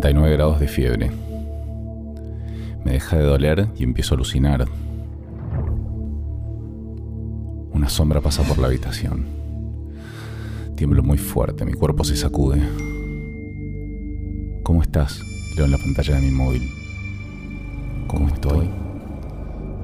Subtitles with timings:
[0.00, 1.10] 39 grados de fiebre.
[2.84, 4.66] Me deja de doler y empiezo a alucinar.
[7.72, 9.24] Una sombra pasa por la habitación.
[10.76, 12.60] Tiemblo muy fuerte, mi cuerpo se sacude.
[14.62, 15.18] ¿Cómo estás?
[15.56, 16.68] Leo en la pantalla de mi móvil.
[18.06, 18.68] ¿Cómo estoy?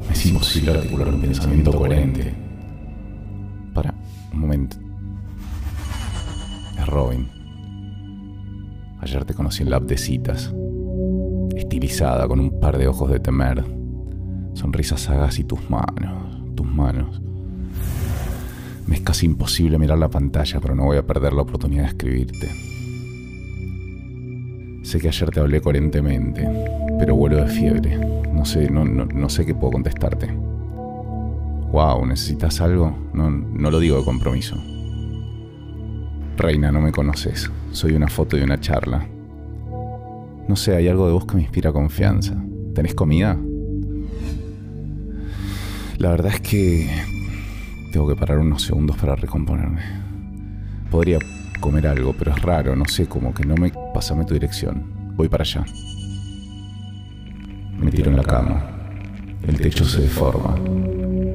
[0.06, 2.34] Me es imposible articular un pensamiento coherente.
[3.72, 3.94] Para,
[4.30, 4.76] un momento.
[6.79, 7.41] Es Robin.
[9.02, 10.54] Ayer te conocí en la de citas.
[11.56, 13.64] Estilizada, con un par de ojos de temer.
[14.54, 17.20] Sonrisas sagaz y tus manos, tus manos.
[18.86, 21.88] Me es casi imposible mirar la pantalla, pero no voy a perder la oportunidad de
[21.88, 22.48] escribirte.
[24.84, 26.48] Sé que ayer te hablé coherentemente,
[26.96, 27.98] pero vuelo de fiebre.
[28.32, 30.32] No sé, no, no, no sé qué puedo contestarte.
[31.72, 32.97] Wow, ¿necesitas algo?
[33.14, 34.56] No, no lo digo de compromiso.
[36.36, 37.50] Reina, no me conoces.
[37.72, 39.06] Soy una foto y una charla.
[40.48, 42.34] No sé, hay algo de vos que me inspira confianza.
[42.75, 43.39] ¿Tenés comida?
[45.98, 46.91] La verdad es que
[47.93, 49.83] tengo que parar unos segundos para recomponerme.
[50.91, 51.19] Podría
[51.61, 53.71] comer algo, pero es raro, no sé, como que no me...
[53.95, 55.15] Pásame tu dirección.
[55.15, 55.65] Voy para allá.
[57.78, 58.65] Me tiro en la cama.
[59.47, 60.56] El techo se deforma.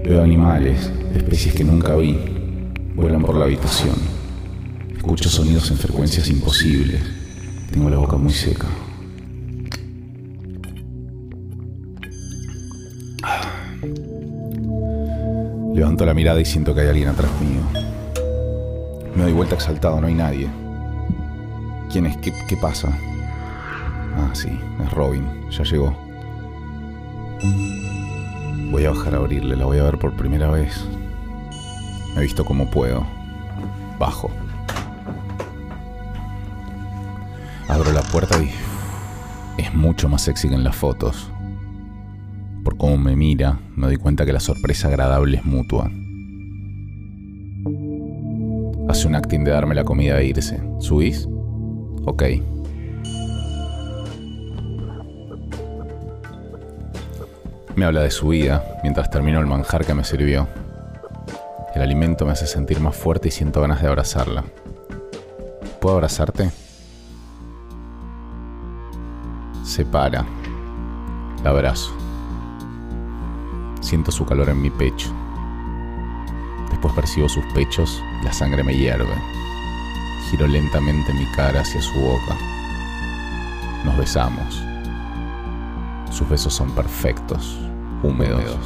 [0.03, 2.17] Veo animales, especies que nunca vi.
[2.95, 4.16] Vuelan por la habitación.
[4.97, 7.01] Escucho sonidos en frecuencias imposibles.
[7.71, 8.67] Tengo la boca muy seca.
[15.73, 17.61] Levanto la mirada y siento que hay alguien atrás mío.
[19.15, 20.49] Me doy vuelta exaltado, no hay nadie.
[21.91, 22.17] ¿Quién es?
[22.17, 22.89] ¿Qué, qué pasa?
[24.17, 24.49] Ah, sí,
[24.83, 25.95] es Robin, ya llegó.
[28.71, 30.83] Voy a bajar a abrirle, la voy a ver por primera vez.
[32.13, 33.05] Me he visto como puedo.
[33.99, 34.31] Bajo.
[37.67, 38.49] Abro la puerta y
[39.61, 41.29] es mucho más sexy que en las fotos.
[42.63, 45.91] Por cómo me mira, me doy cuenta que la sorpresa agradable es mutua.
[48.89, 50.61] Hace un acting de darme la comida e irse.
[50.79, 51.27] ¿Subís?
[52.05, 52.23] Ok.
[57.75, 60.47] Me habla de su vida mientras termino el manjar que me sirvió.
[61.75, 64.45] El alimento me hace sentir más fuerte y siento ganas de abrazarla.
[65.79, 66.49] ¿Puedo abrazarte?
[69.77, 70.25] Se para.
[71.43, 71.91] La abrazo.
[73.79, 75.09] Siento su calor en mi pecho.
[76.71, 79.13] Después percibo sus pechos y la sangre me hierve.
[80.31, 82.35] Giro lentamente mi cara hacia su boca.
[83.85, 84.63] Nos besamos.
[86.09, 87.59] Sus besos son perfectos,
[88.01, 88.57] húmedos,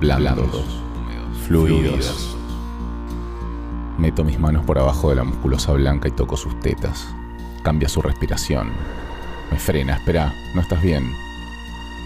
[0.00, 0.82] blandos,
[1.46, 2.36] fluidos.
[3.96, 7.08] Meto mis manos por abajo de la musculosa blanca y toco sus tetas.
[7.62, 9.07] Cambia su respiración.
[9.50, 11.12] Me frena, espera, no estás bien.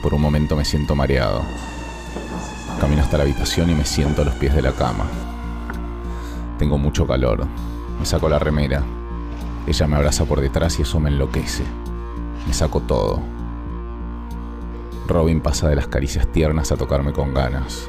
[0.03, 1.43] Por un momento me siento mareado.
[2.81, 5.07] Camino hasta la habitación y me siento a los pies de la cama.
[6.59, 7.47] Tengo mucho calor.
[7.99, 8.83] Me saco la remera.
[9.67, 11.65] Ella me abraza por detrás y eso me enloquece.
[12.47, 13.21] Me saco todo.
[15.07, 17.89] Robin pasa de las caricias tiernas a tocarme con ganas.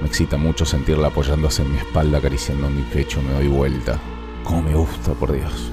[0.00, 3.20] Me excita mucho sentirla apoyándose en mi espalda, acariciando mi pecho.
[3.20, 3.98] Me doy vuelta.
[4.44, 5.72] Cómo me gusta, por Dios.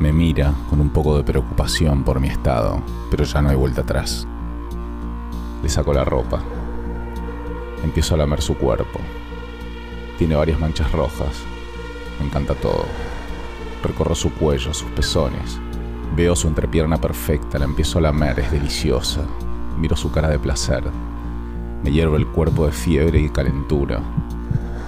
[0.00, 3.80] Me mira con un poco de preocupación por mi estado, pero ya no hay vuelta
[3.80, 4.28] atrás.
[5.60, 6.40] Le saco la ropa.
[7.82, 9.00] Empiezo a lamer su cuerpo.
[10.16, 11.42] Tiene varias manchas rojas.
[12.20, 12.84] Me encanta todo.
[13.82, 15.58] Recorro su cuello, sus pezones.
[16.14, 19.22] Veo su entrepierna perfecta, la empiezo a lamer, es deliciosa.
[19.78, 20.84] Miro su cara de placer.
[21.82, 24.00] Me hierve el cuerpo de fiebre y calentura.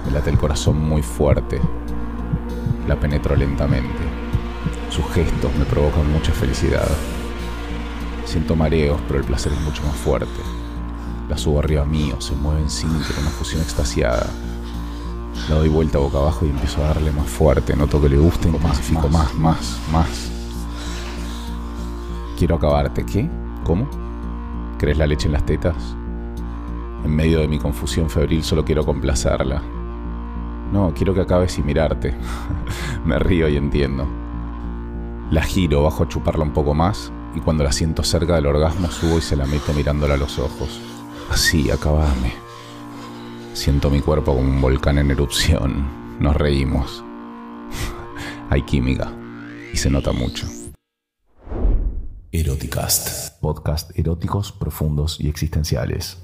[0.05, 1.59] Me late el corazón muy fuerte.
[2.87, 4.00] La penetro lentamente.
[4.91, 6.85] Sus gestos me provocan mucha felicidad.
[8.25, 10.41] Siento mareos, pero el placer es mucho más fuerte.
[11.29, 14.27] La subo arriba mío, se mueve en síncrono, una fusión extasiada.
[15.47, 17.73] La doy vuelta boca abajo y empiezo a darle más fuerte.
[17.73, 20.29] Noto que le gusta y intensifico más, más, más.
[22.37, 23.05] Quiero acabarte.
[23.05, 23.29] ¿Qué?
[23.63, 23.87] ¿Cómo?
[24.77, 25.95] ¿Crees la leche en las tetas?
[27.05, 29.61] En medio de mi confusión febril solo quiero complacerla.
[30.73, 32.13] No, quiero que acabes y mirarte.
[33.05, 34.05] Me río y entiendo.
[35.31, 38.91] La giro, bajo a chuparla un poco más y cuando la siento cerca del orgasmo
[38.91, 40.81] subo y se la meto mirándola a los ojos.
[41.29, 42.33] Así, acabame.
[43.53, 46.19] Siento mi cuerpo como un volcán en erupción.
[46.19, 47.01] Nos reímos.
[48.49, 49.09] Hay química
[49.73, 50.47] y se nota mucho.
[52.33, 53.39] Eroticast.
[53.39, 56.17] Podcast eróticos, profundos y existenciales.